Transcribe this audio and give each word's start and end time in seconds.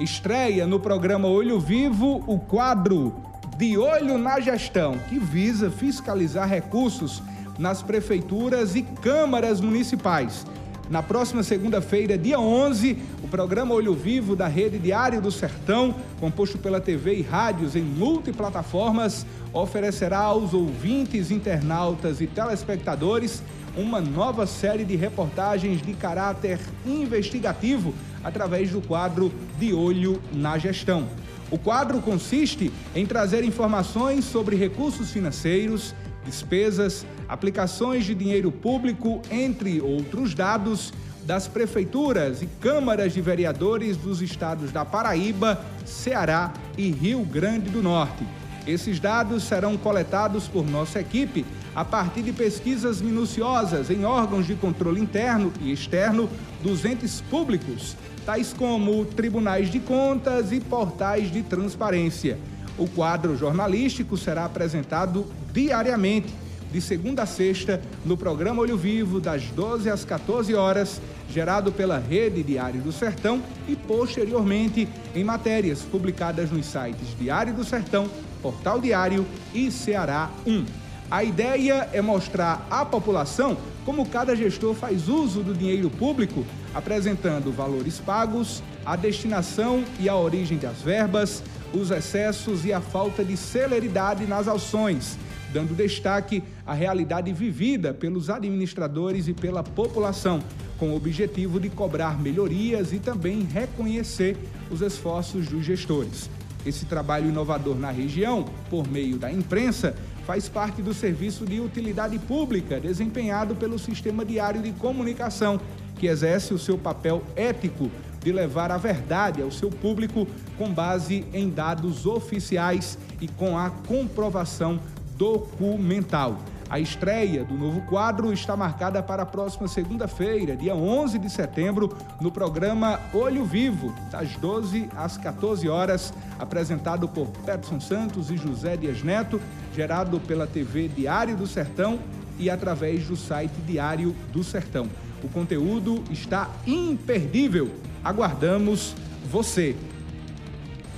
estreia 0.00 0.66
no 0.66 0.80
programa 0.80 1.28
Olho 1.28 1.60
Vivo 1.60 2.24
o 2.26 2.38
quadro 2.38 3.14
De 3.56 3.78
Olho 3.78 4.18
na 4.18 4.40
Gestão, 4.40 4.98
que 5.08 5.18
visa 5.18 5.70
fiscalizar 5.70 6.48
recursos 6.48 7.22
nas 7.58 7.82
prefeituras 7.82 8.74
e 8.74 8.82
câmaras 8.82 9.60
municipais. 9.60 10.44
Na 10.90 11.02
próxima 11.02 11.42
segunda-feira, 11.42 12.18
dia 12.18 12.38
11, 12.38 12.98
o 13.22 13.28
programa 13.28 13.74
Olho 13.74 13.94
Vivo 13.94 14.36
da 14.36 14.48
Rede 14.48 14.78
Diário 14.78 15.20
do 15.20 15.30
Sertão, 15.30 15.94
composto 16.20 16.58
pela 16.58 16.80
TV 16.80 17.14
e 17.14 17.22
rádios 17.22 17.74
em 17.74 17.82
multiplataformas, 17.82 19.24
oferecerá 19.52 20.18
aos 20.18 20.52
ouvintes, 20.52 21.30
internautas 21.30 22.20
e 22.20 22.26
telespectadores 22.26 23.42
uma 23.76 24.00
nova 24.00 24.46
série 24.46 24.84
de 24.84 24.96
reportagens 24.96 25.82
de 25.82 25.94
caráter 25.94 26.58
investigativo 26.86 27.94
através 28.22 28.70
do 28.70 28.80
quadro 28.80 29.32
De 29.58 29.72
Olho 29.72 30.22
na 30.32 30.56
Gestão. 30.58 31.06
O 31.50 31.58
quadro 31.58 32.00
consiste 32.00 32.72
em 32.94 33.04
trazer 33.04 33.44
informações 33.44 34.24
sobre 34.24 34.56
recursos 34.56 35.10
financeiros, 35.10 35.94
despesas, 36.24 37.04
aplicações 37.28 38.04
de 38.04 38.14
dinheiro 38.14 38.50
público, 38.50 39.20
entre 39.30 39.80
outros 39.80 40.34
dados, 40.34 40.92
das 41.24 41.48
prefeituras 41.48 42.42
e 42.42 42.46
câmaras 42.60 43.14
de 43.14 43.20
vereadores 43.20 43.96
dos 43.96 44.20
estados 44.20 44.70
da 44.70 44.84
Paraíba, 44.84 45.64
Ceará 45.86 46.52
e 46.76 46.90
Rio 46.90 47.24
Grande 47.24 47.70
do 47.70 47.82
Norte. 47.82 48.26
Esses 48.66 48.98
dados 49.00 49.44
serão 49.44 49.76
coletados 49.76 50.48
por 50.48 50.66
nossa 50.66 51.00
equipe 51.00 51.44
a 51.74 51.84
partir 51.84 52.22
de 52.22 52.32
pesquisas 52.32 53.00
minuciosas 53.00 53.90
em 53.90 54.04
órgãos 54.04 54.46
de 54.46 54.54
controle 54.54 55.00
interno 55.00 55.52
e 55.60 55.72
externo 55.72 56.28
dos 56.62 56.84
entes 56.84 57.20
públicos, 57.20 57.96
tais 58.24 58.52
como 58.52 59.04
tribunais 59.04 59.70
de 59.70 59.80
contas 59.80 60.52
e 60.52 60.60
portais 60.60 61.30
de 61.30 61.42
transparência. 61.42 62.38
O 62.78 62.88
quadro 62.88 63.36
jornalístico 63.36 64.16
será 64.16 64.44
apresentado 64.44 65.26
diariamente, 65.52 66.32
de 66.72 66.80
segunda 66.80 67.22
a 67.22 67.26
sexta, 67.26 67.80
no 68.04 68.16
programa 68.16 68.62
Olho 68.62 68.76
Vivo, 68.76 69.20
das 69.20 69.44
12 69.44 69.88
às 69.88 70.04
14 70.04 70.54
horas, 70.54 71.00
gerado 71.30 71.70
pela 71.70 71.98
Rede 71.98 72.42
Diário 72.42 72.80
do 72.80 72.90
Sertão 72.90 73.40
e 73.68 73.76
posteriormente 73.76 74.88
em 75.14 75.22
matérias 75.22 75.82
publicadas 75.82 76.50
nos 76.50 76.66
sites 76.66 77.16
Diário 77.18 77.54
do 77.54 77.64
Sertão, 77.64 78.08
Portal 78.42 78.80
Diário 78.80 79.24
e 79.54 79.70
Ceará 79.70 80.30
1. 80.44 80.83
A 81.10 81.22
ideia 81.22 81.88
é 81.92 82.00
mostrar 82.00 82.66
à 82.70 82.84
população 82.84 83.56
como 83.84 84.08
cada 84.08 84.34
gestor 84.34 84.74
faz 84.74 85.08
uso 85.08 85.42
do 85.42 85.54
dinheiro 85.54 85.90
público, 85.90 86.44
apresentando 86.74 87.52
valores 87.52 87.98
pagos, 87.98 88.62
a 88.84 88.96
destinação 88.96 89.84
e 90.00 90.08
a 90.08 90.16
origem 90.16 90.56
das 90.56 90.80
verbas, 90.80 91.42
os 91.72 91.90
excessos 91.90 92.64
e 92.64 92.72
a 92.72 92.80
falta 92.80 93.22
de 93.22 93.36
celeridade 93.36 94.26
nas 94.26 94.48
ações, 94.48 95.18
dando 95.52 95.76
destaque 95.76 96.42
à 96.66 96.72
realidade 96.72 97.32
vivida 97.32 97.92
pelos 97.92 98.30
administradores 98.30 99.28
e 99.28 99.34
pela 99.34 99.62
população, 99.62 100.40
com 100.78 100.90
o 100.90 100.96
objetivo 100.96 101.60
de 101.60 101.68
cobrar 101.68 102.20
melhorias 102.20 102.92
e 102.92 102.98
também 102.98 103.42
reconhecer 103.42 104.36
os 104.70 104.80
esforços 104.80 105.46
dos 105.48 105.64
gestores. 105.64 106.30
Esse 106.66 106.86
trabalho 106.86 107.28
inovador 107.28 107.76
na 107.76 107.90
região, 107.90 108.46
por 108.70 108.88
meio 108.88 109.18
da 109.18 109.30
imprensa, 109.30 109.94
faz 110.26 110.48
parte 110.48 110.82
do 110.82 110.94
serviço 110.94 111.44
de 111.44 111.60
utilidade 111.60 112.18
pública 112.18 112.80
desempenhado 112.80 113.54
pelo 113.54 113.78
Sistema 113.78 114.24
Diário 114.24 114.62
de 114.62 114.72
Comunicação, 114.72 115.60
que 115.98 116.06
exerce 116.06 116.54
o 116.54 116.58
seu 116.58 116.78
papel 116.78 117.22
ético 117.36 117.90
de 118.22 118.32
levar 118.32 118.70
a 118.70 118.78
verdade 118.78 119.42
ao 119.42 119.50
seu 119.50 119.70
público 119.70 120.26
com 120.56 120.72
base 120.72 121.26
em 121.32 121.50
dados 121.50 122.06
oficiais 122.06 122.98
e 123.20 123.28
com 123.28 123.58
a 123.58 123.70
comprovação 123.70 124.80
documental. 125.16 126.38
A 126.68 126.80
estreia 126.80 127.44
do 127.44 127.54
novo 127.54 127.82
quadro 127.82 128.32
está 128.32 128.56
marcada 128.56 129.02
para 129.02 129.22
a 129.22 129.26
próxima 129.26 129.68
segunda-feira, 129.68 130.56
dia 130.56 130.74
11 130.74 131.18
de 131.18 131.28
setembro, 131.30 131.94
no 132.20 132.32
programa 132.32 132.98
Olho 133.12 133.44
Vivo, 133.44 133.94
das 134.10 134.34
12 134.36 134.88
às 134.96 135.16
14 135.18 135.68
horas, 135.68 136.12
apresentado 136.38 137.06
por 137.06 137.28
Peterson 137.28 137.80
Santos 137.80 138.30
e 138.30 138.36
José 138.36 138.76
Dias 138.76 139.02
Neto, 139.02 139.40
gerado 139.74 140.18
pela 140.20 140.46
TV 140.46 140.88
Diário 140.88 141.36
do 141.36 141.46
Sertão 141.46 141.98
e 142.38 142.48
através 142.48 143.06
do 143.06 143.16
site 143.16 143.54
Diário 143.66 144.14
do 144.32 144.42
Sertão. 144.42 144.88
O 145.22 145.28
conteúdo 145.28 146.02
está 146.10 146.50
imperdível. 146.66 147.70
Aguardamos 148.02 148.94
você. 149.30 149.76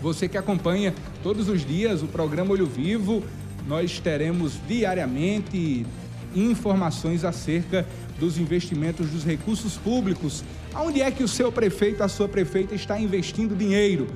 Você 0.00 0.28
que 0.28 0.36
acompanha 0.36 0.94
todos 1.22 1.48
os 1.48 1.64
dias 1.64 2.02
o 2.02 2.06
programa 2.06 2.52
Olho 2.52 2.66
Vivo, 2.66 3.22
nós 3.66 3.98
teremos 3.98 4.54
diariamente 4.66 5.86
informações 6.34 7.24
acerca 7.24 7.86
dos 8.18 8.38
investimentos 8.38 9.10
dos 9.10 9.24
recursos 9.24 9.76
públicos. 9.76 10.44
Onde 10.74 11.00
é 11.00 11.10
que 11.10 11.22
o 11.22 11.28
seu 11.28 11.50
prefeito, 11.50 12.02
a 12.02 12.08
sua 12.08 12.28
prefeita 12.28 12.74
está 12.74 12.98
investindo 12.98 13.56
dinheiro? 13.56 14.08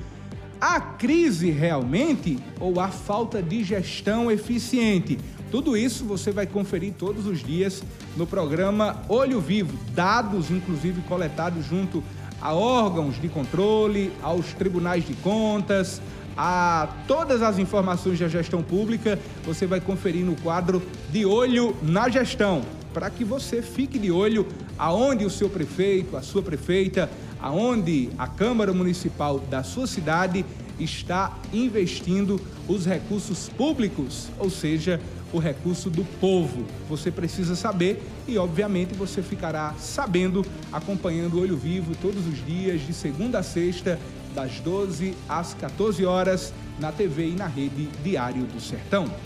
A 0.59 0.79
crise 0.81 1.51
realmente 1.51 2.37
ou 2.59 2.79
a 2.79 2.89
falta 2.89 3.41
de 3.41 3.63
gestão 3.63 4.29
eficiente? 4.29 5.17
Tudo 5.49 5.75
isso 5.75 6.03
você 6.03 6.31
vai 6.31 6.45
conferir 6.45 6.93
todos 6.93 7.25
os 7.25 7.41
dias 7.41 7.81
no 8.15 8.27
programa 8.27 9.01
Olho 9.07 9.39
Vivo, 9.39 9.77
dados 9.93 10.51
inclusive 10.51 11.01
coletados 11.03 11.65
junto 11.65 12.03
a 12.41 12.53
órgãos 12.53 13.19
de 13.19 13.27
controle, 13.27 14.11
aos 14.21 14.53
tribunais 14.53 15.05
de 15.05 15.13
contas, 15.15 16.01
a 16.41 16.87
todas 17.05 17.41
as 17.41 17.59
informações 17.59 18.17
da 18.17 18.29
gestão 18.29 18.63
pública, 18.63 19.19
você 19.43 19.67
vai 19.67 19.81
conferir 19.81 20.23
no 20.23 20.37
quadro 20.37 20.81
De 21.11 21.25
Olho 21.25 21.75
na 21.83 22.07
Gestão, 22.07 22.61
para 22.93 23.09
que 23.09 23.25
você 23.25 23.61
fique 23.61 23.99
de 23.99 24.09
olho 24.09 24.47
aonde 24.77 25.25
o 25.25 25.29
seu 25.29 25.49
prefeito, 25.49 26.15
a 26.15 26.21
sua 26.21 26.41
prefeita, 26.41 27.09
aonde 27.41 28.09
a 28.17 28.25
Câmara 28.25 28.71
Municipal 28.71 29.37
da 29.37 29.63
sua 29.63 29.85
cidade 29.85 30.45
está 30.79 31.37
investindo 31.51 32.39
os 32.69 32.85
recursos 32.85 33.49
públicos, 33.49 34.29
ou 34.39 34.49
seja, 34.49 35.01
o 35.33 35.39
recurso 35.39 35.89
do 35.89 36.03
povo. 36.19 36.65
Você 36.87 37.11
precisa 37.11 37.55
saber 37.55 38.01
e, 38.27 38.37
obviamente, 38.37 38.93
você 38.93 39.21
ficará 39.21 39.73
sabendo, 39.77 40.45
acompanhando 40.71 41.35
o 41.35 41.41
Olho 41.41 41.57
Vivo 41.57 41.95
todos 42.01 42.25
os 42.27 42.45
dias, 42.45 42.81
de 42.85 42.93
segunda 42.93 43.39
a 43.39 43.43
sexta, 43.43 43.99
das 44.33 44.59
12 44.59 45.15
às 45.27 45.53
14 45.53 46.05
horas, 46.05 46.53
na 46.79 46.91
TV 46.91 47.29
e 47.29 47.33
na 47.33 47.47
rede 47.47 47.89
Diário 48.03 48.43
do 48.43 48.61
Sertão. 48.61 49.09